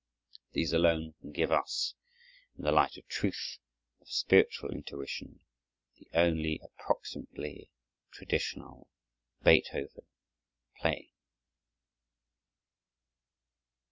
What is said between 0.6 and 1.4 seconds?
alone can